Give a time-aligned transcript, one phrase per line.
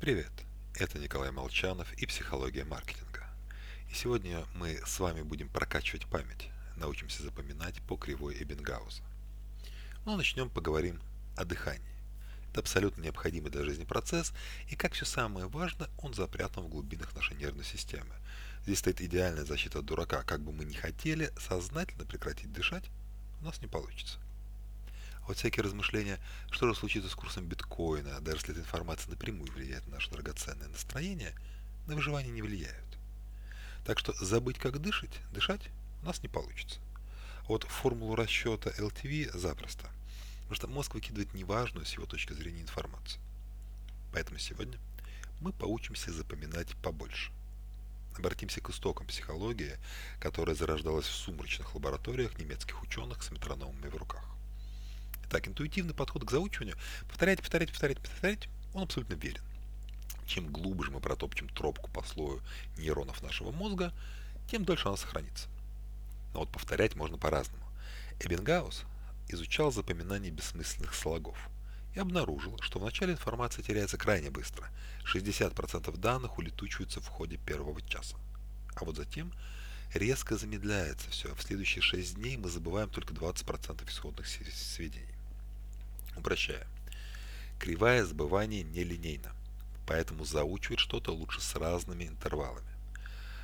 [0.00, 0.32] Привет,
[0.76, 3.22] это Николай Молчанов и «Психология маркетинга».
[3.90, 9.02] И сегодня мы с вами будем прокачивать память, научимся запоминать по кривой Эббингауза.
[10.06, 11.02] Ну, начнем поговорим
[11.36, 11.94] о дыхании.
[12.48, 14.32] Это абсолютно необходимый для жизни процесс,
[14.70, 18.14] и как все самое важное, он запрятан в глубинах нашей нервной системы.
[18.62, 20.22] Здесь стоит идеальная защита от дурака.
[20.22, 22.84] Как бы мы ни хотели сознательно прекратить дышать,
[23.42, 24.18] у нас не получится.
[25.30, 26.18] Вот всякие размышления,
[26.50, 30.66] что же случится с курсом биткоина, даже если эта информация напрямую влияет на наше драгоценное
[30.66, 31.36] настроение,
[31.86, 32.98] на выживание не влияют.
[33.84, 35.60] Так что забыть, как дышать, дышать
[36.02, 36.80] у нас не получится.
[37.46, 39.88] Вот формулу расчета LTV запросто,
[40.38, 43.22] потому что мозг выкидывает неважную с его точки зрения информацию.
[44.12, 44.80] Поэтому сегодня
[45.40, 47.30] мы поучимся запоминать побольше.
[48.18, 49.78] Обратимся к истокам психологии,
[50.18, 54.24] которая зарождалась в сумрачных лабораториях немецких ученых с метрономами в руках.
[55.30, 56.76] Так, интуитивный подход к заучиванию,
[57.08, 59.40] повторять, повторять, повторять, повторять, он абсолютно верен.
[60.26, 62.40] Чем глубже мы протопчем тропку по слою
[62.76, 63.92] нейронов нашего мозга,
[64.50, 65.48] тем дольше она сохранится.
[66.34, 67.64] Но вот повторять можно по-разному.
[68.18, 68.82] Эббингаус
[69.28, 71.38] изучал запоминание бессмысленных слогов
[71.94, 74.68] и обнаружил, что вначале информация теряется крайне быстро.
[75.04, 78.16] 60% данных улетучиваются в ходе первого часа.
[78.74, 79.32] А вот затем
[79.94, 81.32] резко замедляется все.
[81.36, 85.19] В следующие 6 дней мы забываем только 20% исходных сведений.
[86.16, 86.66] Упрощая.
[87.58, 89.32] Кривая забывания нелинейна,
[89.86, 92.70] поэтому заучивать что-то лучше с разными интервалами.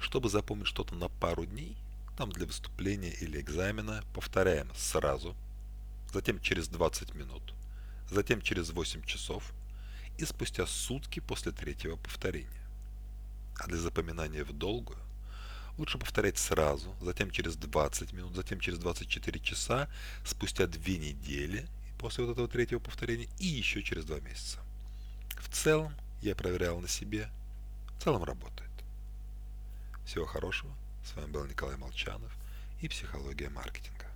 [0.00, 1.76] Чтобы запомнить что-то на пару дней,
[2.16, 5.36] там для выступления или экзамена, повторяем сразу,
[6.12, 7.54] затем через 20 минут,
[8.10, 9.52] затем через 8 часов
[10.16, 12.48] и спустя сутки после третьего повторения.
[13.58, 14.98] А для запоминания в долгую
[15.76, 19.88] лучше повторять сразу, затем через 20 минут, затем через 24 часа,
[20.24, 24.58] спустя 2 недели после вот этого третьего повторения и еще через два месяца.
[25.36, 27.28] В целом, я проверял на себе,
[27.98, 28.70] в целом работает.
[30.06, 30.72] Всего хорошего.
[31.04, 32.32] С вами был Николай Молчанов
[32.80, 34.07] и «Психология маркетинга».